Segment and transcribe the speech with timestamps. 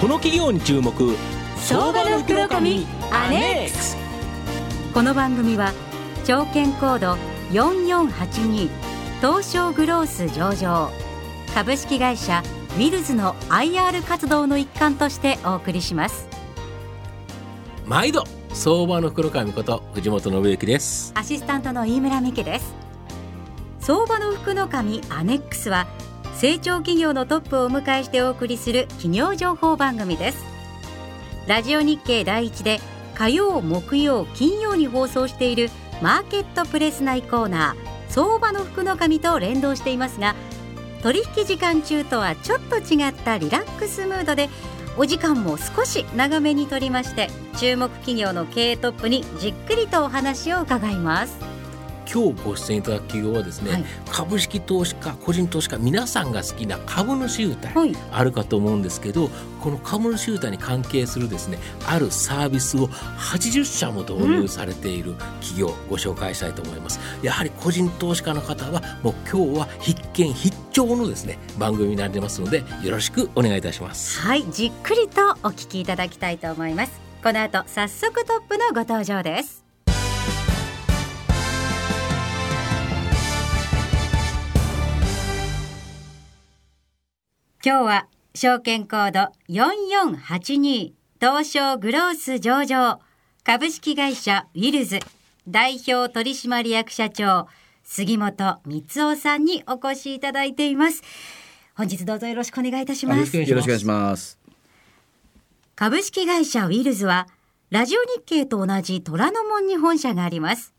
[0.00, 1.14] この企業に注目。
[1.56, 3.98] 相場の袋紙アネックス。
[4.94, 5.74] この番組は
[6.24, 7.18] 証券コード
[7.50, 8.70] 4482
[9.20, 10.90] 東証グロース上場
[11.54, 12.42] 株式会社
[12.76, 16.26] ウィルズの IR 活動の一環としてお送りします。
[17.84, 18.24] 毎度
[18.54, 21.12] 相場の袋紙こと藤本信之です。
[21.14, 22.72] アシスタントの飯村美希です。
[23.80, 25.86] 相場の福の神アネックスは
[26.40, 30.42] 成長企業のトップをお迎えしてお送りする企業情報番組です。
[31.46, 32.80] ラジオ日経第一で
[33.14, 35.68] 火曜木曜金曜に放送している
[36.00, 40.34] マーケットプレス内コーナー相場の福の神と連動していますが
[41.02, 44.48] 取引時間中とはちょっと違ったリラックスムードで
[44.96, 51.59] お時間も少し長めにとりまして注目企業の経営トップにじっくりとお話を伺います。
[52.12, 67.00] 今日ご出演いただく企業はですね、はい、株式投資家個人投資家皆さんが好きな株主優待、あるかと思うんですけどこの株主優待に関係するですねあるサービスを80社も導入されている企業、ご紹介したいと思います。
[67.22, 74.20] やはり個人投資家の方はもう今日は必見必聴のですね番組になりますのでよろしくお願いいたします。
[74.20, 77.10] はいじっくりとお聞きいただきたいと思います。
[77.22, 79.69] この後早速トップのご登場です
[87.62, 93.00] 今日は証券コード4482東証グロース上場
[93.44, 94.98] 株式会社ウィルズ
[95.46, 97.48] 代表取締役社長
[97.84, 101.02] 杉本光夫さんにお越しいただいています
[101.74, 104.38] 本日どうぞよろしくお願いいたしますよろしくお願いします。
[105.76, 107.28] 株式会社ウィルズは
[107.68, 110.72] ラジオ日経と同じ虎ノ門に本社があります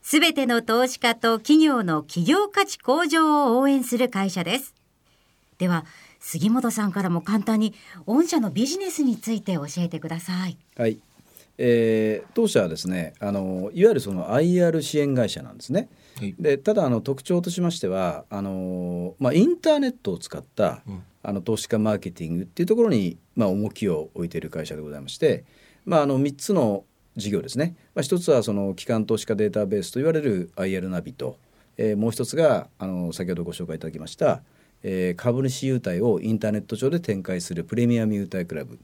[0.00, 4.77] すべての投資家と企業の企業価値向上を応援する会社です
[5.58, 5.84] では
[6.20, 7.74] 杉本さんからも簡単に
[8.06, 10.56] 御社のビジネスについて教えてください。
[10.76, 10.98] はい、
[11.58, 15.88] えー、当社はですねあのいわゆるその IR 支援会社なんですね。
[16.18, 25.44] はい、でただあの特徴としましてはあの、まあ、インターネットを使った、うん、あの投資家マーケティングっていうところに、まあ、重きを置いている会社でございまして、
[25.84, 26.84] まあ、あの3つの
[27.16, 31.36] 事業ですね、まあ、一つはその機関投資家データベースといわれる IR ナビと、
[31.76, 34.42] えー、もう一つがあの先ほどご紹介いただきました
[34.82, 38.78] えー、株主優待をインターネット上で展開するプレミアム優待クラブ。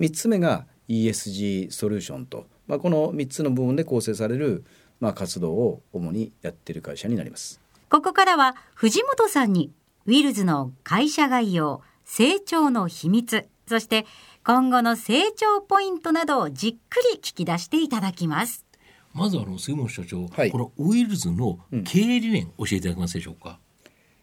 [0.00, 4.64] 3つ目が ESG ソリューションと、まあ、この3つの部分で構成される、
[5.00, 7.60] まあ、活動を主にやっている会社になります。
[7.88, 9.72] ここからは藤本さんに
[10.06, 14.06] ウィルズの会社概要成長の秘密そして
[14.44, 18.64] 今後の成長ポイントなどをじっくり聞き出していただきます。
[19.12, 23.58] まずあの杉本社長、はい、このウィルズの経営理念、教えていただけますでしょうか、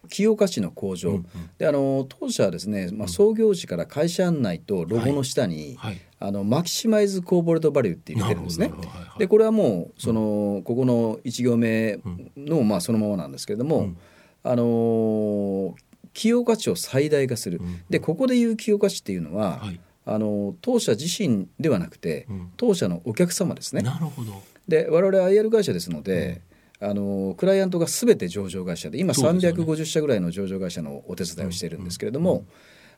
[0.03, 1.25] 企業価値の向上、うんうん、
[1.57, 5.91] であの当社はですね、まあ、創業時から会社案内とロゴの下に、はい。
[5.93, 8.67] はい、あのマキシマイズコーボレートバリューって言ってるんですね。
[8.67, 11.99] はいはい、でこれはもうその、うん、ここの1行目
[12.35, 13.97] の、まあ、そのままなんですけれども、うん、
[14.43, 15.75] あの
[16.13, 22.27] 企業価値を最大化する、うん、でここでいう企業価値っていうのは、はい、あの当社自身ではなくて、
[22.57, 23.81] 当社のお客様ですね。
[23.81, 24.41] なるほど。
[24.67, 26.41] で我々 IR 会社ですので、
[26.83, 32.45] あのクライアントがすべて上場会社で今350社ぐらいの上場会社のお手伝いをしているんですけれども、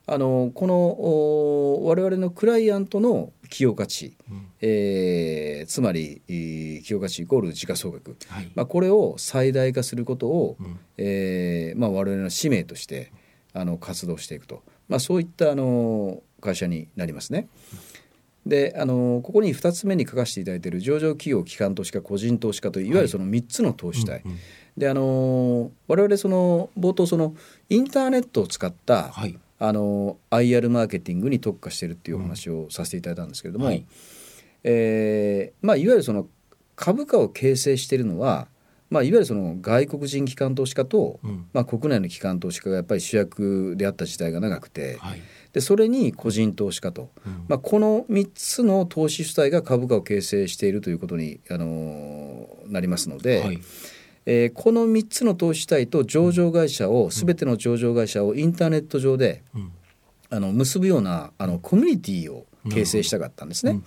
[0.06, 13.12] あのこの我々のクライアントの企業価値、うん、えー、つまり企業価値イコール時価総額、はい、まあ、これを最大化することを、うん、えー、まあ、我々の使命として
[13.52, 17.48] あの活動していくと、まあ、そういったあの会社になりますね。
[17.72, 17.78] うん
[18.46, 24.38] であのここに2つ目に書かせていただいている上場企業機関投資家個人投資家といういわゆるその3つの投資体、はいうんうん、
[24.76, 27.34] であの我々その冒頭その
[27.68, 33.84] インターネットを使った、はい、あの IR マーケティングに特化しているっていうお話をさせていただいたんですけれども、うんはい、
[34.62, 36.28] えー、まあ、いわゆるその
[36.76, 38.48] 株価を形成しているのは
[38.88, 45.22] まあ、いわゆるその外国人機関投資家と、うん、まあ、国内の機関投資家がやっぱり主役であった時代が長くて、はい、
[45.56, 53.60] でそれに個人投資家と、うん、まあ、この3つの投資主体が株価を形成しているということに、あのー、なりますので、はい、
[54.26, 59.72] えー、この3つの投資主体と上場会社を、すべての上場会社をインターネット上で、うん、
[60.28, 63.80] あの結ぶようなあのコミュニティを形成したかったんですね。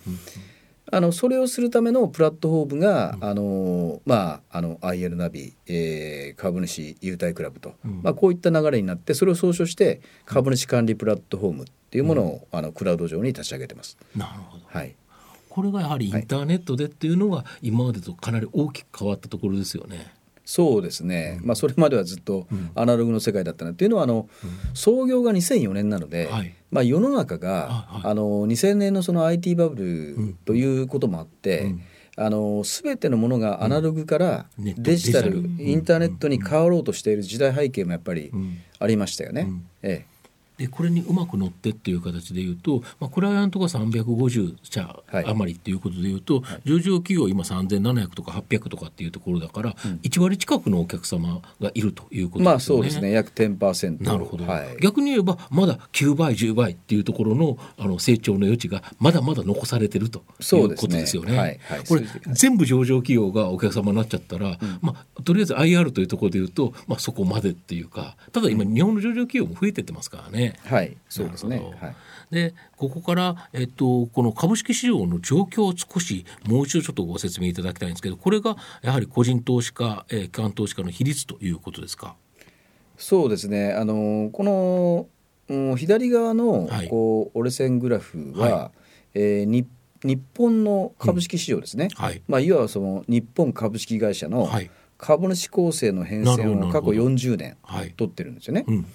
[0.91, 13.97] あのそれをするためのプラットフォームが、うん、あのまあ、あの IL ナビ、えー、株主優待クラブと、うん、まあ、こういった流れになってそれを総称して株主管理プラットフォームっていうものを、うん、あのクラウド上に立ち上げてます。
[14.15, 14.95] なるほど、はい。
[15.49, 20.13] これがやはりインターネットでっていうのが今までとかなり大きく変わったところですよね。
[20.45, 31.81] そうですね、うん、まあ、それまではずっとアナログの世界だったなっていうのはあの、うん、創業が2004年なので、はい、まあ、世の中が、はいはい、あの2000年のその IT バブルということもあって、うん。
[32.21, 38.29] あの全てのものがアナログからデジタル、うん、インターネットに変わろうとしている時代背景もやっぱり
[38.77, 39.47] ありましたよね。
[39.81, 40.18] ええ
[40.59, 52.43] でこれにうまく乗ってっていう形でいうと、まあ、クライアントが350社余りっていうことでいうと、はい、上場企業今3700とか800とかっていうところだから、うん、1割近くのお客様がいるということですね。
[52.43, 53.11] まあそうですね。
[53.11, 61.29] 約10%なるほど、はい、逆に言えばまだ9倍10倍っていうところのあの成長の余地がまだまだ残されてるということですよね。
[61.29, 61.37] ね。
[61.37, 61.59] はい。
[61.63, 62.03] はい、これ
[62.33, 70.48] 全部上場企業がお客様になっちゃったら、うん、まあ、とりあえず IR というところでいうと、まあ、そこまでっていうかただ今日本の上場企業も増えてってますからね。
[70.65, 71.61] はい、そうですね。
[71.79, 71.95] はい、
[72.31, 82.15] でここから、えっと、この株式市場の状況を少しもう一度ちょっとご説明いただきたいんですけどこれがやはり個人投資家、えー、機関投資家の比率ということですか？
[82.97, 83.73] そうですね。
[83.73, 85.07] あのこの、
[85.47, 88.71] うん、左側の、はい、こう折れ線グラフは、は
[89.15, 89.67] い、えー、日
[90.03, 92.21] 日本の株式市場ですね、うんはい。
[92.27, 94.49] まあ、いわばその日本株式会社の
[94.97, 97.57] 株主構成の変遷を過去40年
[97.97, 98.63] 取ってるんですよね。
[98.65, 98.85] はいうん、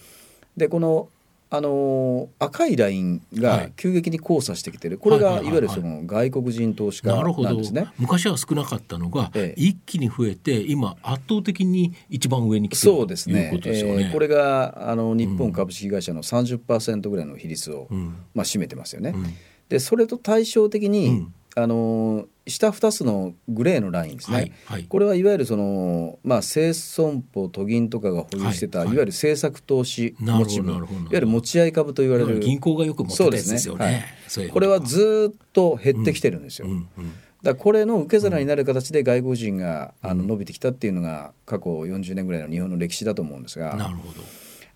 [0.56, 1.08] でこの
[1.56, 7.86] あの赤いラインが急激に交差してきてる、これがいわゆるその外国人投資家なんですね。
[7.98, 13.50] 昔は少なかったのが、ええ、一気に増えて今圧倒的に一番上に来てるそうですね。
[13.52, 19.12] こね、えー、これがあの日本株式会社の30%ぐらいの比率を、うん、まあ、占めてますよね。
[19.14, 19.24] うん、
[19.68, 21.34] でそれと対照的に、うん。
[21.56, 28.90] あの下2つのグレーのラインですね、はいはい、これはいわゆるその、まあ、生損保都銀とかが保有してた、はい、い。
[28.90, 34.04] わゆる政策投資持ち分いわゆる持ち合い株と言われる銀行がよく持ってたやつですよね、
[34.36, 36.68] ね、これはずっと減ってきてるんですよ。
[36.68, 37.12] うんうんうん。
[37.42, 43.74] だこれの受け皿になる形で外国人が、あの伸びてきたっていうのが過去40年ぐらいの日本の歴史だと思うんですが。
[43.76, 44.14] なるほど。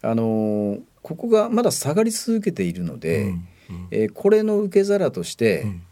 [0.01, 5.83] あのここがまだ下がり続けているので、うんうん、えー、これの受け皿として、うん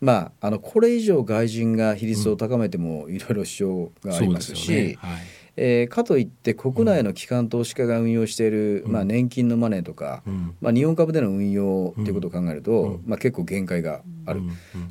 [0.00, 4.86] まあ、あのこれ以上外人が比率を高めてもいろいろ主張がありますし、うん。
[4.88, 4.96] ね。
[4.98, 5.20] はい、
[5.56, 14.40] えー、かといって国内の機関投資家が運用している、うん、まあ、年金のマネーとか、うん、まあ、日本株での運用ということを考えると、まあ、結構限界がある、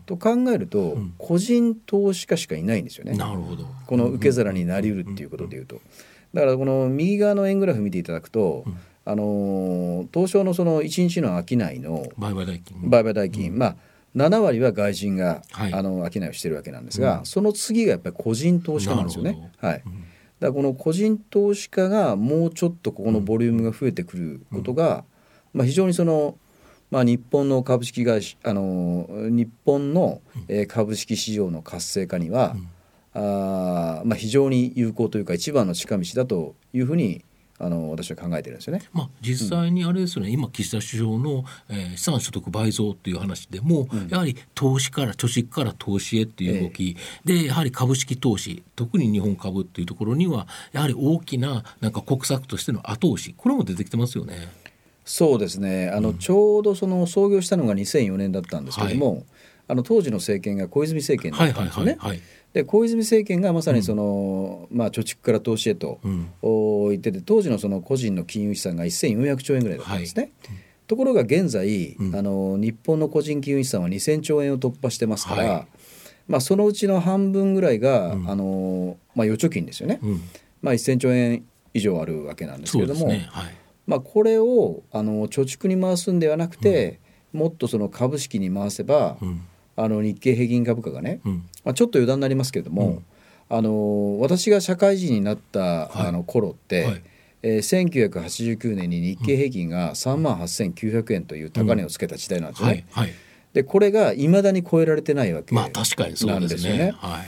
[0.05, 3.17] と考えると、個人投資家しかいないんですよね。
[3.17, 3.65] なるほど。
[3.87, 5.81] この受け皿になりうるっていうことでいうと。
[6.35, 8.63] だからこの右側の円グラフ見ていただくと、
[9.05, 12.77] あの東証のその1日の商いの売買代金。
[12.87, 13.75] 売買代金、まあ
[14.15, 19.51] 7割は外人が、はい、あの商いをしてるわけなんですが、うん、その次がやっぱり個人投資家なんですよね。
[19.57, 19.87] はい、だか
[20.39, 25.03] らこの個人投資家がもうちょっとここのボリュームが増えてくることが、
[25.53, 26.37] うん、まあ、非常にその、
[26.91, 32.55] まあ、日本の株式会社あの日本の、えー、株式市場の活性化には、
[33.13, 37.23] うん、あまあ、非常に有効というか一番の近道だというふうに
[37.61, 38.81] あの私は考えてるんですよね。
[38.93, 46.95] まあ、実際にあれですよね、うん、今岸田首相の、えー、資産所得倍増っていう話でも、うん、やはり投資から貯蓄から投資へっていう動き、
[47.25, 53.35] えー、でやはり株式投資特に日本株っていうところにはやはり大きななんか国策としての後押し。
[53.37, 54.47] これも出てきてますよね。
[55.03, 55.89] そうですね。
[55.89, 59.25] あの、うん、ちょうどその創業したのが2004年だったんですけども、はい、
[59.69, 61.97] あの当時の政権が小泉政権だったんですよね。
[61.97, 66.29] はいはいはいはいで小泉政権がまさにその、うん、まあ、貯蓄から投資へと、うん、
[66.89, 70.31] 言ってて当時のその個人の金融資産が1400兆円ぐらいだったんですね。
[70.45, 70.57] はい、
[70.87, 75.67] ところが現在、うん、あの日本の個人金融資産は2000兆円を突破してますから、はい、
[76.27, 80.01] まあ、そのうちの半分ぐらいが、あのまあ、預貯金ですよね、
[80.61, 83.29] まあ、1000兆円以上あるわけなんですけれども、ね。
[83.31, 83.55] はい、
[83.87, 86.99] まあ、これをあの貯蓄に回すんではなくて、
[87.31, 89.17] もっとその株式に回せば、
[89.81, 91.33] あの日経平均株価がね、うん、
[91.63, 93.05] まあ、ちょっと余談になりますけれども、うん、
[93.49, 97.03] あの私が社会人になった、はい、あの頃って、はい。
[97.41, 102.67] えー、1989年に日経平均が3万8900円という高値をつけた時代なんですね。
[102.67, 102.85] はい。
[102.91, 103.13] はい、
[103.53, 106.07] でこれがいまだに超えられてないわけなんですよ
[106.73, 106.93] ね。
[106.97, 107.23] は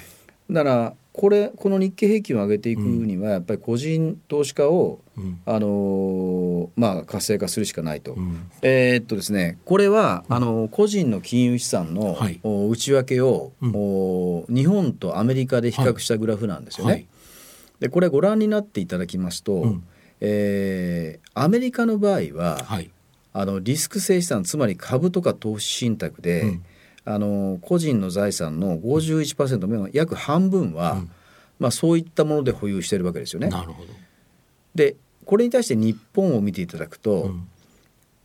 [0.50, 8.14] い、だからこれこの日経平均を上げていくにはやっぱり個人投資家を、うん、あのまあ、活性化するしかないと。
[8.14, 13.68] うん、えー、っとですねこれは、あの個人の金融資産の、はい、内訳を、う
[14.50, 16.94] ん、日本とアメリカで比較したグラフなんですよね。
[16.94, 17.08] はい、
[17.82, 19.84] でこれご覧になっていただきますと、うん、
[20.22, 22.90] えー、アメリカの場合は、はい、
[23.34, 26.58] あのリスク性資産つまり株とか投資信託で、
[27.06, 31.12] あの個人の財産の51%、うん、約半分は、うん、
[31.60, 33.50] まあ、そういったもので保有しているわけですよね。
[33.50, 33.90] なるほど
[34.76, 37.48] でこれに対して日本を見ていただくと、うん、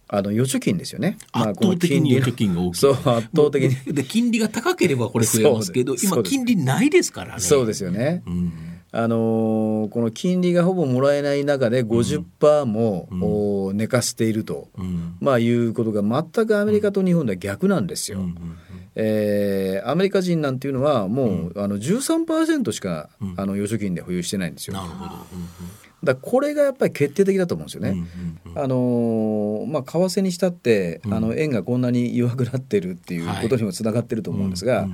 [0.08, 1.18] あの預貯金ですよね。
[1.32, 2.78] 圧倒的に預貯金が大きい。
[2.78, 3.04] そう圧
[3.34, 3.94] 倒的に。
[3.94, 7.40] で金利が高ければこれ増えますけど今金利ないですからね。
[7.40, 8.22] そうですよね。
[8.26, 13.08] うんあのー、この金利がほぼもらえない中で50%も、
[13.68, 18.20] うん、寝かせていると、うん、まあ、いうことが全くアメリカと日本では逆なんですよ。
[18.20, 18.36] うん、
[18.98, 24.74] えー、アメリカ人なんていうのはもう、あの13%しか、あの預貯金で保有してないんですよ。
[24.74, 25.10] なるほど、
[26.02, 28.06] だこれがやっぱり決定的だと思うんですよね。
[28.54, 34.88] あのー、まあ、為替にしたって、あの円がこんなに弱くなってるっていうことにもつながってると思うんですが、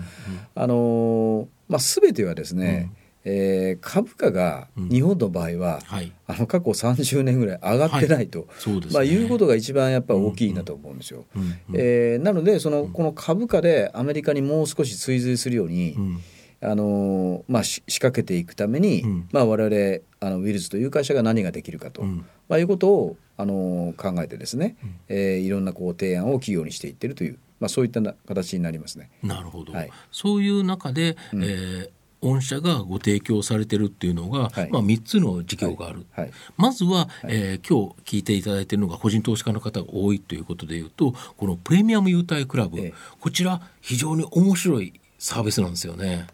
[0.56, 2.90] あのー、まあ、全てはですね、
[3.24, 8.74] えー、株価が日本の場合は、うんはい、あの過去30年ぐらい上がってないと、はい。
[8.80, 11.24] ね、まあ、いうことが一番やっぱり大きいなと思うんですよ。
[11.36, 11.42] うん。
[11.42, 16.20] うん、えー、なのでそのこの株価でアメリカにもう少し追随するように、うん、
[16.62, 29.10] あのまあ、仕掛けていくために、うん、まあ、我々あのウィルズという会社が何ができるかと、まあ、いうことをあの考えてですね、うん、えー、いろんなこう提案を企業にしていってるという、まあ、そういった形になりますね。
[29.22, 31.90] なるほど、はい、そういう中で、うん、えー
[32.22, 36.24] 御社がご提供されてるっていうのが、はい、まあ、3つの事業がある、はい。
[36.26, 46.26] はい、まずは、えー、今日聞いていただいているのが個人投資家の方が多いということでいうとこのプレミアム優待クラブ、ええ、こちら非常に面白いサービスなんですよね。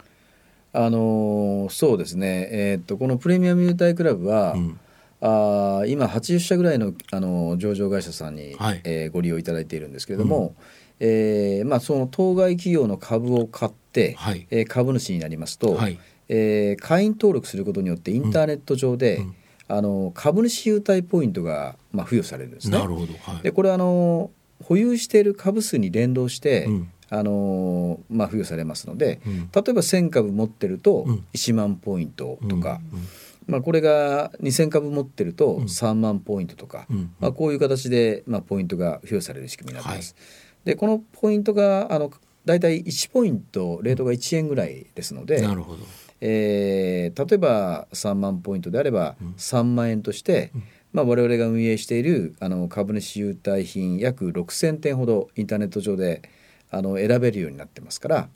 [0.71, 4.79] あのー、そうですね、えー、っとこのプレミアム優待クラブは、うん、
[5.21, 10.55] あ今80社ぐらいのあの上場会社さんに、はい、えー、ご利用いただいているんですけれども、うん
[10.99, 19.35] えーまあ、その当該企業の株を買って、はい、えー、株主になりますと、はい、えー、会員登録することによってインターネット上で、うん、
[19.67, 22.77] あの株主優待ポイントが、まあ、付与されるんですね。
[22.77, 23.13] なるほど。
[23.21, 24.31] はい、でこれあの
[24.63, 32.81] 保有している株数に連動して、うん、あのまあ、付与されますので、うん、例えば1,000株持ってると1万ポイントとか。
[33.47, 36.85] まあ、これが2,000株持ってると3万ポイントとか、
[37.19, 40.13] まあ、こういう形で、まあ、ポイントが付与される仕組みになっています。
[40.15, 42.11] はいでこのポイントがあの
[42.45, 45.79] 大体1ポイントレートが1円ぐらいですので、なるほど。
[46.21, 50.63] えー、例えば3万ポイントであれば3万円として、うん、
[50.93, 56.23] まあ、我々が運営しているあの株主優待品約6,000点ほどインターネット上で
[56.71, 58.29] あの選べるようになってますから。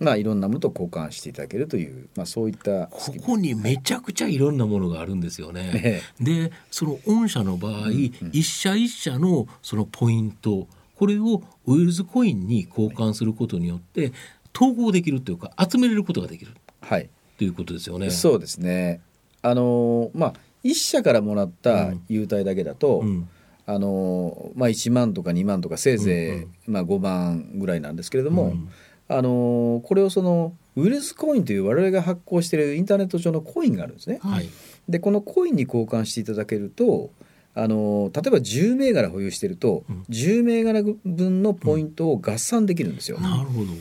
[0.00, 6.02] まあ、いろんなものと交換していただけるという、まあ、そういったここにめちゃくちゃいろんなものがあるんですよね。
[6.20, 10.68] でその御社の場合、うんうん、一社一社のそのポイント
[10.98, 14.12] これをウイルスコインに交換することによって
[14.54, 18.10] 統合できるというか集めれることができる、はい、ということですよね。
[18.10, 19.00] そうですね。
[19.40, 23.28] あのまあ1社からもらった優待だけだと、うん、
[23.66, 28.68] あのまあ、1万とか2万とかせいぜい、うんうん、まあ、5万ぐらいなんですけれども、うん、
[29.08, 34.18] あのこれをそのウイルスコインという我々が発行しているインターネット上のコインがあるんですね。
[34.22, 34.48] はい、
[34.88, 37.10] でこのコインに交換していただけると
[37.58, 43.18] あの例えば10銘柄保有してると、うん、10銘柄分のポイントを合算できるんですよ。
[43.18, 43.72] なるほど。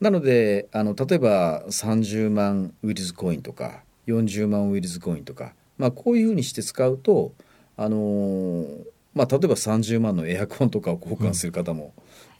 [0.00, 7.32] なのであの例えば30万ウイルスコインとか40万ウイルスコインとか、まあ、こういうふうにして使うと、
[7.76, 11.92] あのー、まあ、例えば30万のエアコンとかを交換する方も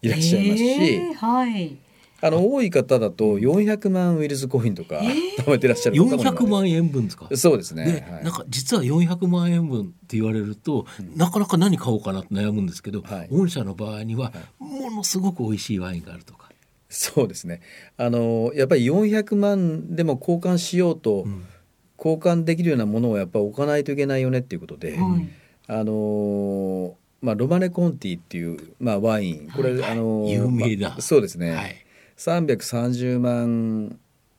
[0.03, 1.77] いらっしゃいますし、えー、はい
[2.21, 4.97] あの多い方だと400万ウイルスコインとか
[5.39, 7.29] 貯めてらっしゃる方も400万円分ですか。
[7.37, 16.49] そうですね、はい、なんか実は400万円分って言われると、うん、なかなか何買おうかなって悩むんですけど、はい、御社の場合にはものすごく美味しいワインがあるとか。
[16.91, 17.61] そうですね。
[17.99, 21.45] あのやっぱり400万でも交換しようと、うん、
[21.99, 25.31] 交換できるようなものをやっぱ置かないといけないよねっていうことで、うん、
[25.67, 29.51] あのまあ、ロマネ・コンティっていう、まあ、ワイン。
[29.51, 31.85] これ、はい、あの有名だ、まあ、そうですね、はい
[32.19, 33.99] 330万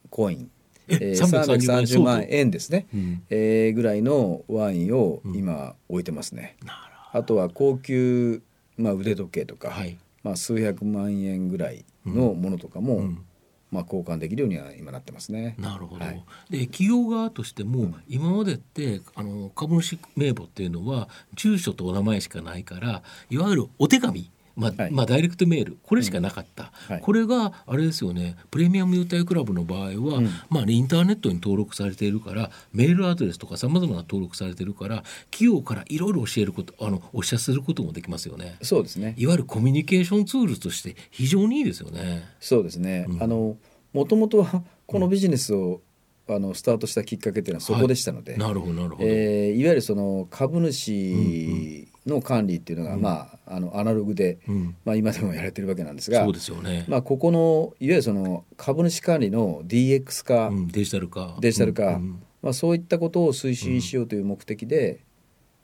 [0.10, 0.52] コイン。
[0.90, 6.70] えー、330万円ですね、うん、えー、ぐらいのワインを今置いてますね、うん、
[7.14, 8.42] あとは高級、
[8.76, 13.26] まあ、腕時計とか、はい、まあ、数百万円ぐらいのものとかも、うん、
[13.72, 15.56] まあ、交換できるようには今なってますね。
[15.60, 25.78] なるほど、はい、で企業側としても、今までってあの株主名簿っていうのは住所とお名前しかないからいわゆるお手紙まあ、はい、まあ、ダイレクトメール。
[25.84, 26.96] これしかなかった、うん。
[26.96, 28.36] はい、これがあれですよね。
[28.52, 38.58] プレミアム優待クラブの場合は、うん、まあ、インターネットに登録されているからメールアドレスとかさまざまな登録されているから企業からいろいろ教えることあのお知らせすることもできますよね。
[38.62, 39.16] そうですね。
[39.18, 42.24] いわゆるコミュニケーションツールとして非常にいいですよね。
[42.40, 43.58] そうですね、うん、あの
[43.94, 45.82] もともとはこのビジネスを、
[46.28, 61.38] あのスタートしたきっかけっていうのはそこでしたので、はい、なるほどなるほど、えー、いわゆるその株主の管理っていうのが、うん、まあ、あのアナログで、うん、まあ、今でもやられてるわけなんですがそうですよね、まあ、ここのいわゆるその株主管理の DX 化、うん、デジタル化。
[61.40, 62.00] デジタル化、
[62.42, 65.00] まあ、そういったことを推進しようという目的で、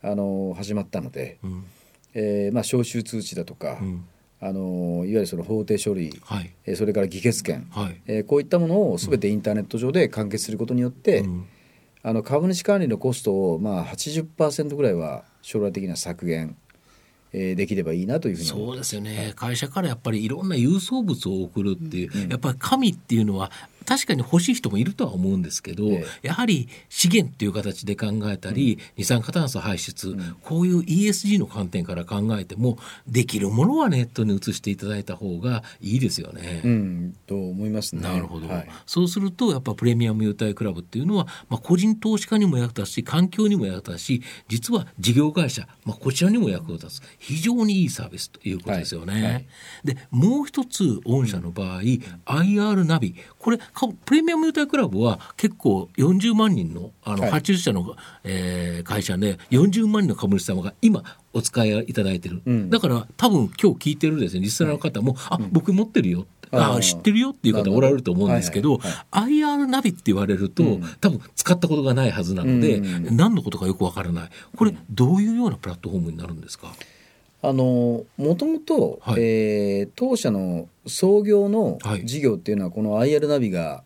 [0.02, 1.64] あの始まったので、うん、
[2.14, 3.78] えー、まあ、招集通知だとか、
[4.40, 11.46] あのいわゆるその法定書類、はい、えー、それから議決権、はい、えー、こういったものをすべてインターネット上で完結することによって、うん。
[12.06, 16.56] あの株主管理のコストをまあ80%ぐらいは将来的な削減
[17.32, 18.48] えー、できればいいなというふうに。
[18.48, 23.50] そうですよね、会社からやっぱりいろんな郵送物を送るっていう、うん、やっぱり紙っていうのは
[23.86, 36.62] 確かに欲しい人もいるとは思うんですけど、ええ、やはり資源っていう形で考えたり、うん、二酸化炭素排出、うん、こういう ESG の観点から考えてもできるものはネットに移していただいた方がいいですよね。
[36.64, 38.02] うん、と思いますね。
[38.02, 47.02] なるほど、はい、そうするとやっぱプレミアム優待クラブっていうのは、まあ、個人投資家にも役立つし環境にも役立つし実は事業会社、まあ、こちらにも役立つ。
[47.18, 49.12] 非常にいいサービスということですよね。
[49.12, 49.22] はい。
[49.22, 49.46] はい、
[49.84, 53.14] でもう一つ御社の場合、IR ナビ。
[53.38, 53.58] これ
[54.04, 61.02] プレミアム優待クラブは結構40万人のあの発注者の、はい、えー、会社で40万人の株主様が今
[61.34, 64.40] お使いいただいてる、うん、だから多分今日聞いてるですね。
[64.40, 69.42] リスナーの方も、はい、あ僕持ってるよあ知ってるよっていう方おられると思うんですけど、はいはい。
[69.42, 74.30] はい、IR ナビって言われると、うん、多分使ったことがないはずなので、うん、何のことかよくわからない。
[74.56, 76.72] これどういうようなプラットフォームになるんですか？
[77.48, 83.84] あのもともと、はい、えー、当社の創業の事業っていうのはこの IR ナビが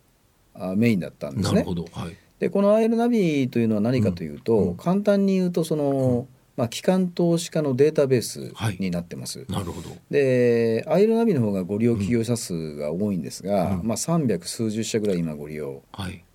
[0.76, 1.62] メインだったんですね。
[1.64, 9.40] はい、でこの IR ナビというのは何かというと、うん、簡単に言うとその、うん、まあ、機関投資家のデータベースになってます。
[9.40, 9.90] はい、なるほど。
[10.10, 15.82] で IR ナビの方がご利用企業者数が多いんですが、うん、まあ、300数十社ぐらい今ご利用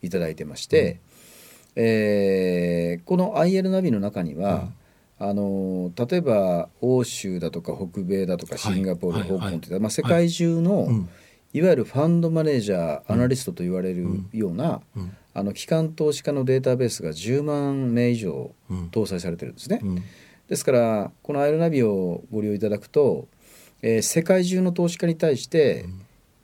[0.04, 0.10] い。
[0.12, 1.00] ただいてまして、はい、
[1.78, 4.70] えー、この IR ナビの中には、
[5.18, 10.90] あの例えば欧州だとか北米だとかシンガポール、はい、香港といった、まあ、世界中の、
[11.54, 14.82] いわゆるファンドマネージャー、アナリストと言われるような、
[15.34, 18.54] あの機関投資家のデータベースが10万名以上
[18.92, 19.82] 搭載されてるんですね。
[20.50, 23.28] ですからこのアイルナビをご利用いただくと、
[23.82, 26.02] えー、世界中の投資家に対して、うん、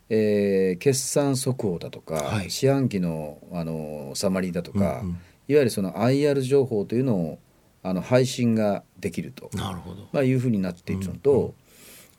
[0.09, 7.39] えー、決算速報だとか、はい、四半期のあのサマリーだとか、うんうん、いわゆるその IR 情報というのを
[7.83, 9.49] あの配信ができると。
[9.53, 11.53] なるほど、まあ、いうふうになっているのと、うんうん、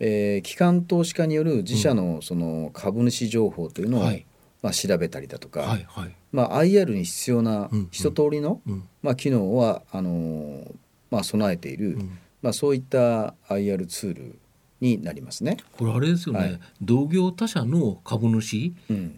[0.01, 4.27] えー、機関投資家による自社のその株主情報というのを、はい、
[4.63, 8.73] まあ、調べたりだとか、はいはい、まあ、IR に必要な一通りの、うん。
[8.73, 10.75] うん、まあ、機能はあのー、
[11.11, 14.39] まあ、備えている、うん、まあ、そういった IR ツール
[14.83, 15.57] になりますね。
[15.79, 18.75] これあれですよね、はい、同業他社の株主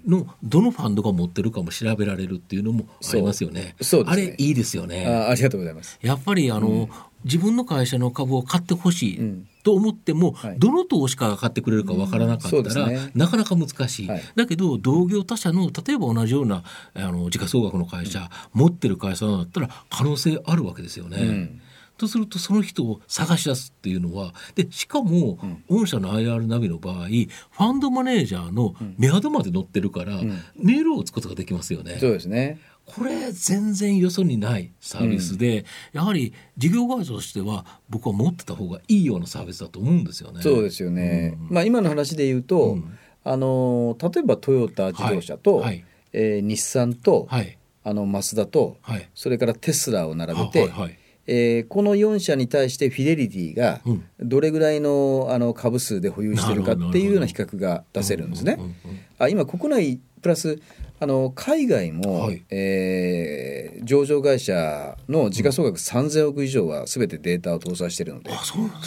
[0.07, 3.55] のどのファンドが持ってるかも調べられるっていうのもありますよね。
[3.55, 3.75] ね、
[4.07, 5.07] あれいいですよね。
[5.07, 5.99] あありがとうございます。
[6.03, 6.89] やっぱりあの、うん、
[7.25, 9.19] 自分の会社の株を買ってほしい。
[9.19, 21.49] うんと思っても、はい、どの投資家が買ってくれるかわからなかったら、ね、なかなか難しい、はい、だけど同業他社の例えば同じようなあの時価総額の会社、うん、持ってる会社だったら可能性あるわけですよね。
[21.95, 30.21] うんとするとその人を探し出すっていうのはでしかも、御社の IR ナビの場合ファンドマネージャーのメアドまで載ってるから、
[30.57, 31.99] メールを打つことができますよね。
[32.01, 32.59] そうですね。
[32.87, 35.61] これ全然よそにないサービスで、
[35.95, 40.43] うん、やはり事業会社としては僕は持ってた方がいいようなサービスだと思うんですよね。
[40.43, 41.37] そうですよね。
[41.41, 45.65] うん、まあ今の話で言うと、うん、あの例えばトヨタ自動車と、はい。
[45.65, 53.81] はい、えー、日産と、はい、あのマツダと、はい、それからテスラを並べて、はいはいえー、この4社に対してフィデリティが
[54.21, 58.59] どれぐらいのあの株数で保有しているかっていうような比較が出せるんですね。
[59.19, 60.59] あ今国内プラス
[61.05, 68.31] あの海外も、はい、えー、上場会社の時価総額3000億以上はすべてデータを搭載しているので、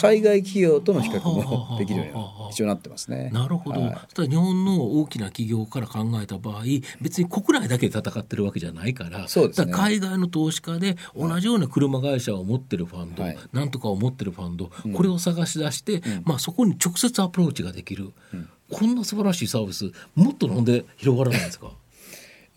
[0.00, 2.12] 海外企業との比較もできるように
[2.50, 3.30] 必要になってますね。
[3.32, 6.64] なるほど、はい、日本の大きな企業から考えた場合
[7.00, 18.10] 別に国内だけで戦ってるわけじゃないからそうです、ね、海外の投資家で同じような車会社を持ってるファンド、はい、なんとかを持ってるファンド、これを探し出して、うん、まあ、そこに直接アプローチができる。
[18.34, 18.48] うん。
[18.70, 21.70] こんな素晴らしいサービスもっとなんで広がらないんですか？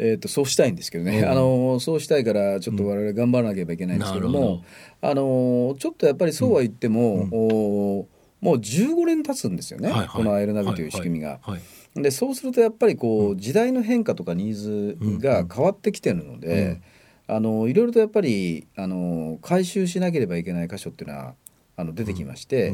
[0.04, 4.64] えーと、そうしたいんですけどね、うん、あのそうしたいからちょっと我々頑張らなければいけないんですけども、
[5.04, 8.08] うん、あのちょっとやっぱりそうは言っても、うん、お
[8.42, 11.40] もう15年経つんですよね、はいはい、このアイルナビという仕組みが。
[11.44, 11.58] はいは
[11.98, 16.82] い、でそうするとやっぱりこう時代の変化とかニーズが変わってきてるので、
[17.28, 21.36] あのいろいろとやっぱりあの回収しなければいけない箇所っていうのは
[21.78, 22.74] あの出てきまして、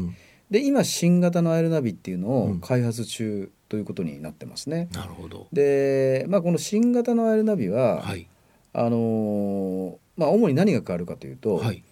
[0.49, 4.89] で今新型のアイルナビっていうのを開発中ということになってますね。
[4.93, 5.47] なるほど。
[5.51, 8.27] で、まあ、この新型のアイルナビは、はい、
[8.73, 11.83] あのまあ、主に何が変わるかというと、はい、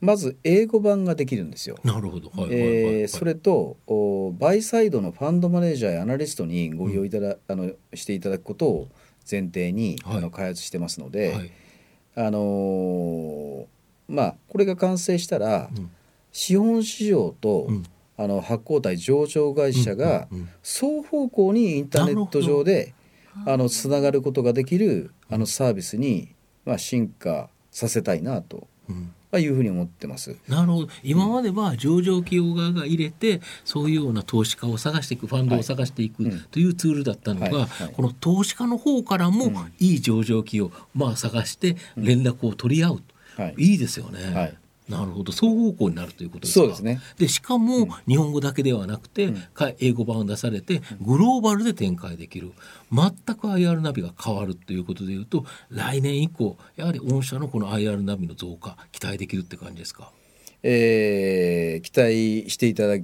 [0.00, 1.78] まず英語版ができるんですよ。
[1.84, 8.88] なるほど、はいえー、それとおバイサイドのファンドマネージャーやアナリストにご利用いただ、うん、あのしていただくことを
[9.30, 11.52] 前提に、あの開発してますので、
[12.16, 13.66] あのー、
[14.08, 15.90] まあこれが完成したら、うん、
[16.32, 17.84] 資本市場と、うん
[18.22, 20.28] あの発行体上場会社が
[20.62, 22.94] 双方向にインターネット上で
[23.46, 28.66] あのつながることができるあのサービスにまあ、進化させたいなと。
[29.30, 30.36] まあ、いうふうに思ってます。
[30.46, 30.88] なるほど。
[31.02, 43.02] 今までは上場企業側が入れて、そういうような投資家を探していく、ファンドを探していくというツールだったのが、この投資家の方からもいい上場企業、まあ探して連絡を取り合う。
[43.56, 44.34] いいですよね。
[44.34, 44.58] はい
[44.92, 45.32] なるほど。
[45.32, 46.60] 双方向になるということですか？
[46.60, 47.00] そうですね。
[47.18, 49.36] でしかも日本語だけではなくて、うん、
[49.80, 52.52] 英語版を出されてグローバルで展開できる。
[52.92, 60.10] 全く IR ナビが変わるということでいうと来年以降やはり御社のこの IR ナビの増加期待できるって感じですか？
[60.62, 61.90] えー、期
[62.44, 62.98] 待していただ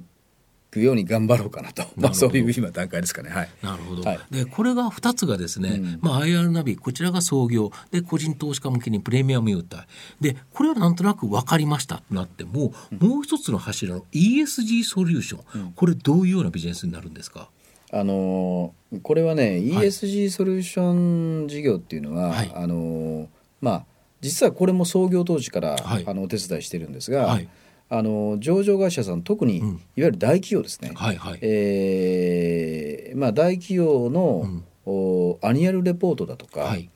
[0.71, 3.29] くように頑張ろうかなと、まあ、そういう今段階ですかね。
[3.29, 7.71] はい、なるほど、はい、でこれが2つがですね、うん、まあ、IR ナビこちらが創業。
[7.91, 9.87] で個人投資家向けにプレミアム優待。
[10.21, 17.49] でこれはなんとなく分かりましたとなっても、うん、もう一つの柱の ESG ソリューション、うん、これどういうようなビジネスになるんですか？
[17.91, 23.27] あのこれはね、ESG ソリューション事業っていうのは、はい、あの
[23.61, 23.85] まあ
[24.21, 27.49] 実はこれも創業当時から、はい、あのお手伝いしてるんですが、はい
[27.91, 36.89] あの上場会社さん特に、いわゆる大企業ですね、はいはい、えー、まあ、大企業の、うん、アニュアルレポートだとか、はい、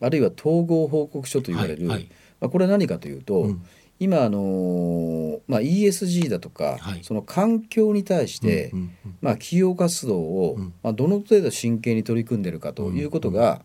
[0.00, 2.08] あるいは統合報告書と言われる、はいはい、
[2.40, 3.64] まあ、これは何かというと、うん、
[4.00, 13.62] 今あの、まあ、ESG だとか、はい、その環境に対して、うんうんうん、まあ、企業活動を、まあ、どの程度真剣に取り組んでいるかということが、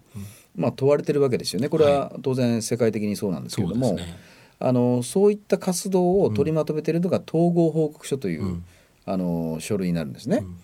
[0.55, 1.69] まあ、問われてるわけですよね。
[1.69, 3.97] これは当然世界的にそうなんですけれども。
[4.59, 8.65] あのそういった活動を取りまとめているのが統合報告書という、うん、
[9.05, 10.37] あの書類になるんですね。
[10.37, 10.57] うん、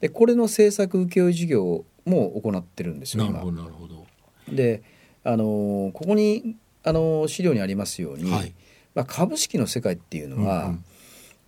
[0.00, 4.06] でこれの制作請負事業も行ってるんですよなるほどなるほど。
[4.48, 4.82] で
[5.24, 8.54] あのここにあの資料にありますように、はい、
[8.94, 10.84] まあ、株式の世界っていうのは、うんうん。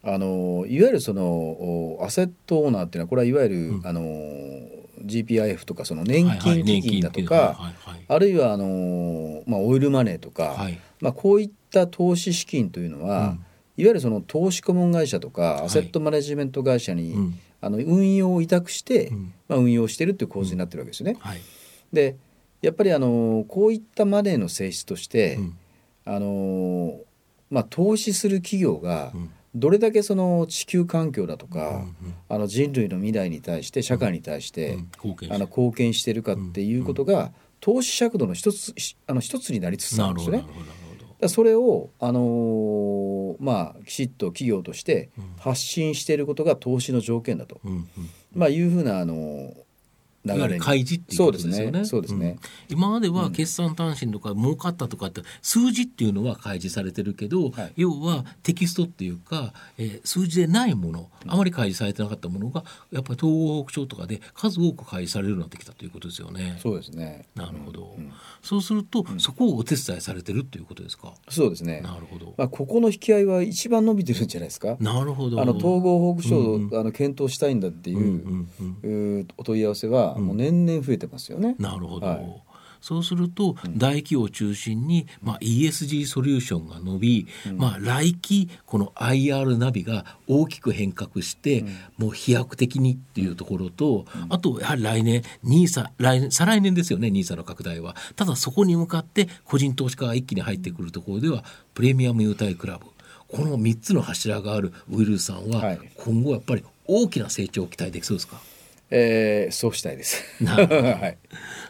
[0.01, 4.01] あのいわゆるそのアセットオーナーっていうのはこれはいわゆる、うん、あの
[5.05, 7.59] GPIF とかその年金基金だとか、
[8.09, 13.41] あるいはあの、まあ、オイルマネーとか、はい、まあ、こういった投資資金というのは、うん、いわ
[13.77, 21.17] ゆるその投資顧問会社とかアセットマネジメント会社に、はい、あの運用を委託して、うん、まあ、運用しているという構図になってるわけですよね。
[21.21, 21.41] はい、
[21.93, 22.17] で
[22.61, 25.39] やっぱりあのこういったマネーの性質として、
[26.05, 26.99] あの
[27.51, 29.13] まあ、投資する企業が、
[29.55, 35.17] どれだけその地球環境だとか、うんうん、あの人類の未来に対して社会に対して、うん。
[35.25, 38.75] うん、あの貢献しているかっていうことが、投資尺度の一つ
[39.07, 40.45] あの一つになりつつあるんですよね。
[41.27, 47.89] それを、あのー、まあ、きちっと企業として発信していることが投資の条件だと、うんうん、
[48.35, 49.55] まあ、いうふうな、あのー、
[50.35, 51.85] いわゆる開示っていうことですよね。
[51.85, 52.39] そうですね。
[52.71, 66.59] うん、今までは決算単身とか儲かったとかって数字っていうのは開示されてるけど、はい、要はテキストっていうか、えー、数字でないものあまり開示されてなかったものがやっぱり統合北書とかで数多く開示されるようになってきたということですよね。
[66.63, 67.27] そうですね。
[67.35, 67.95] なるほど。
[67.97, 68.13] うん、
[68.43, 71.15] そうすると、うん、そこをお手伝いされてるっていうことですか？
[71.29, 71.81] そうですね。
[71.81, 72.35] なるほど。
[72.37, 74.77] まあここの引き合いは一番伸びてるんじゃないですか？
[74.81, 75.41] なるほど。
[75.41, 81.55] あの統合報告書を、あの検討したいんだっていう,、うお問い合わせはもう年々増えてますよね。
[81.59, 82.43] なるほど、はい、
[82.81, 97.97] そうすると、大企業を中心に、まあ、ESG ソリューションが伸び、うん、まあ、来期この IR ナビが大きく変革して、うん、もう飛躍的にっていうところと、うん、あとやはり来年 NISA 来年再来年ですよね NISA の拡大は。
[98.17, 102.87] ただそこに向かって個人投資家が一気に入ってくるところではプレミアム優待クラブ。
[103.29, 108.41] この3つの柱があるウィルさんは、今後やっぱり大きな成長を期待できそうですか？
[108.91, 110.25] えー、そうしたいです。
[110.43, 110.83] なるほど。
[110.83, 111.19] はい、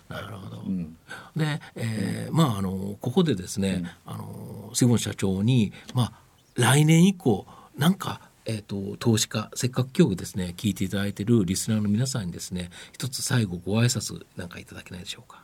[0.08, 0.62] なるほど。
[0.62, 0.96] うん、
[1.36, 6.12] で、えー、まああのここでですね、うん、あの杉本社長にまあ
[6.54, 15.42] 来年以降なんかえーと、投資家せっかく今日ですね聞いていただいているリスナーの皆さんにですね一つ最後ご挨拶なんかいただけないでしょうか？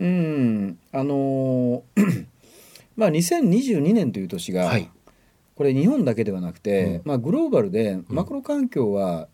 [0.00, 2.26] うんあのー、
[2.96, 4.90] まあ2022年という年が、はい、
[5.54, 9.28] これ日本だけではなくて、うん、まあ、グローバルでマクロ環境は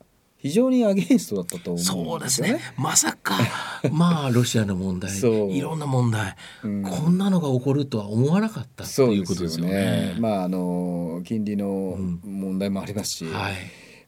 [0.45, 2.53] 非常にアゲンストだったと思うんですよね。
[2.53, 2.75] そうですね。
[2.77, 3.39] まさか
[3.91, 9.73] まあロシアの問題いろんな問題、うん、こんなのが起こるとは思わなかったということですよね。
[9.73, 10.17] よね。
[10.19, 13.55] まああの金利の問題もありますし、うんはい、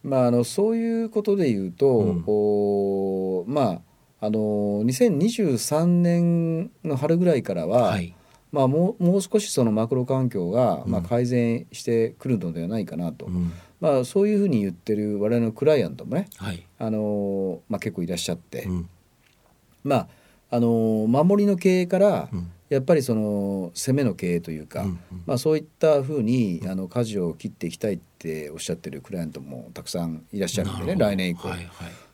[0.02, 3.80] まああのそういうことで言うと、うん、おま
[4.20, 8.14] ああの2023年の春ぐらいからは、はい。
[8.52, 18.88] まあ、もうもう少しそのマクロ環境が、まあ、改善してくるのではないかなと、うん、まあ、そういうふうに言ってる我々のクライアントもね、はい、あのまあ、結構いらっしゃって、うん、
[19.84, 20.08] まあ
[20.48, 22.28] あの守りの経営から、
[22.68, 31.66] やっぱりその攻めの経営というか、うんうん、まあ、そういったふうにあの舵を切っていきたいっておっしゃってるクライアントもたくさんいらっしゃるんでね来年以降、はいはい、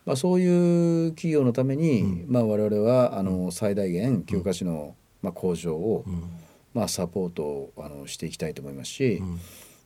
[0.05, 6.03] まあ、そういう企業のために、うん、まあ、我々はあの最大限教科書のまあ、向上を、
[6.73, 9.23] まあ、サポートをあのしていきたいと思いますし、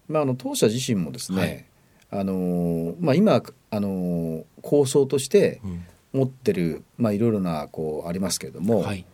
[0.07, 1.67] まあ、あの当社自身もですね、
[2.11, 5.61] はい、あのまあ、今あの構想として
[6.13, 9.05] 持ってる、まあ、いろいろなこうありますけれども、はい、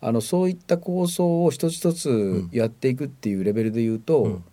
[0.00, 4.44] あのそういった構想を一つ一つやっていくっていうレベルで言うと、うん、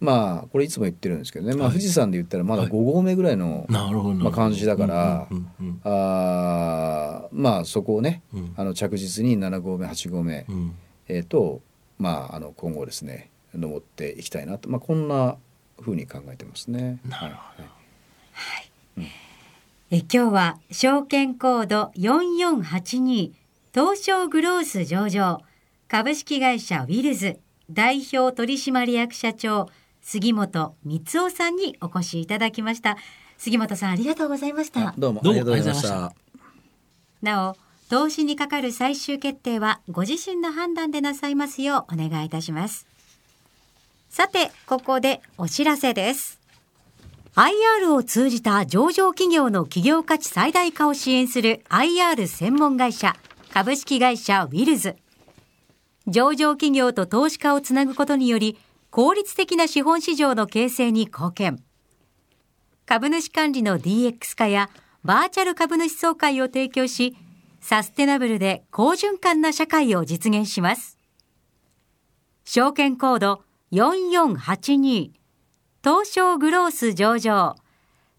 [0.00, 5.28] まあこれいつも言ってるんですけどね、まあ、富士山で言ったらまだ5合目ぐらいの、まあ、感じだから、
[5.84, 8.22] あまあそこをね、
[8.56, 10.46] あの着実に7合目8合目、
[11.08, 11.62] えー、と
[11.98, 15.36] まああの今後ですね登っていきたいなと、まあ、こんな
[15.80, 16.98] ふうに考えてますね。
[17.08, 17.64] なるほど、
[18.32, 18.70] はい。
[18.98, 19.04] うん、
[19.90, 23.32] え今日は証券コード4482
[23.74, 25.40] 東証グロース上場。
[25.86, 27.38] 株式会社ウィルズ
[27.70, 29.68] 代表取締役社長
[30.00, 32.96] 杉本光雄さんにお越しいただきました。
[33.36, 34.94] 杉本さんありがとうございました。
[34.98, 36.12] どうもありがとうございました。
[37.22, 37.56] なお
[37.88, 42.86] 投資にかかる最終決定はご自身の判断でなさいますようお願いいたします
[44.14, 46.38] さてここでお知らせです
[47.34, 53.16] IR を通じた上場企業の企業価値最大化を支援する IR 専門会社
[53.52, 54.94] 株式会社ウィルズ
[56.06, 58.56] 上場企業と投資家をつなぐことにより
[58.90, 61.64] 効率的な資本市場の形成に貢献。
[62.86, 64.70] 株主管理の DX 化や
[65.02, 67.16] バーチャル株主総会を提供し、
[67.60, 70.98] サステナブルで好循環な社会を実現します。
[72.44, 73.43] 証券コード
[73.74, 75.10] 4482
[75.82, 77.56] 東証グロース上場。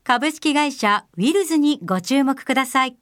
[0.04, 2.98] 株式会社ウィルズにご注目ください。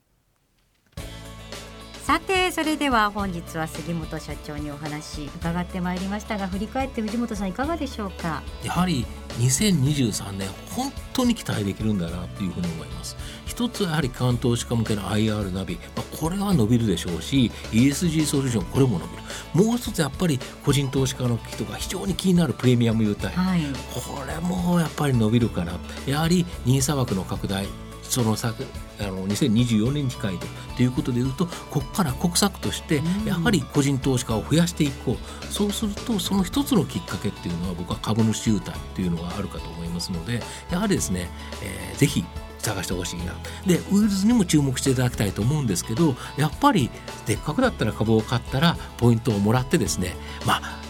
[2.03, 8.43] さてそれでは本日は杉本社長にお話伺ってまいりましたが振り返って藤本さんいかがでしょうか？
[8.63, 9.03] やはり
[9.39, 13.17] 2023年本当に期待できるんだなというふうに思います。
[13.45, 19.23] 一つはやはり関東歯科向けの IR ナビ、まあ、これは伸びるでしょうし ESG ソリューションこれも伸びる。
[19.53, 23.62] もう一つやっぱり個人投資家の人が非常に気になるプレミアム優待、はい、
[23.93, 25.79] これもやっぱり伸びるかな。
[26.06, 27.65] やはり NISA 枠の拡大
[28.03, 28.65] その策
[28.99, 35.45] あの2024年近いとということでいうとここから国策としてやはり個人投資家を増やしていこう。
[35.53, 41.29] そうするとその一つのきっかけっていうのは僕は株主優待というのがあるかと思いますのでやはりですね、
[41.62, 42.23] えー、ぜひ
[42.63, 43.34] 探してほしいな
[43.67, 46.89] でウイルスにも注目していただきたいと思うんですけどやっぱり
[47.26, 50.84] せっかくだったら株を買ったらポイントをもらってですねまあ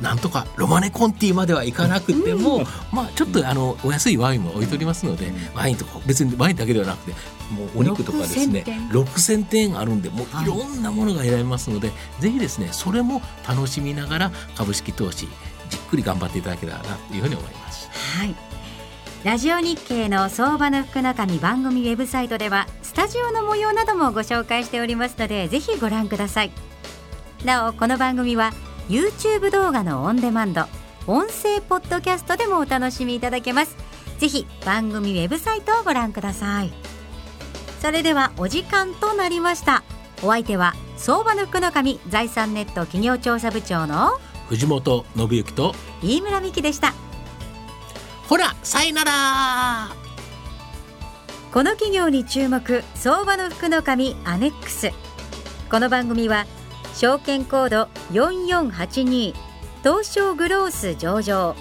[0.00, 7.12] なんとかロマネコンティまではいかなくても、うん、まあちょっとあのお安いワインも置いておりますので、うん、ワインとか別にワインだけではなくて
[7.52, 9.78] もうお肉とかですね6,000点。
[9.78, 10.46] あるんでもうい。
[10.46, 15.28] ろんなものが選べますので、はい、ぜひですねそれも楽しみながら株式投資
[15.68, 17.88] じっくり頑張っていただけたらなというふうに思います。
[18.18, 18.47] はい
[19.28, 26.50] ラジオ日経の相場の福の神番組ウェブサイトではスタジオの模様などもご紹介しておりますのでぜひご覧ください。
[27.44, 28.54] なおこの番組は
[28.88, 30.64] YouTube 動画のオンデマンド
[31.06, 33.76] 音声ポッドキャストでもお楽しみいただけます。
[34.16, 36.72] ぜひ番組ウェブサイトをご覧ください。
[37.82, 39.84] それではお時間となりました。
[40.22, 46.94] お相手は相場の福の神財産ネット企業調査部長の藤本信之と飯村美希でした
[48.28, 49.88] ほらさよなら
[51.50, 54.90] この企業に注目相場の福の神アネックス
[55.70, 56.44] この番組は
[56.94, 59.34] 証券コード4482
[59.82, 61.56] 東証グロース上場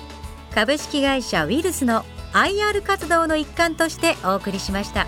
[0.53, 2.03] 株式会社ウィルスの
[2.33, 5.07] IR 活動の一環としてお送りしました。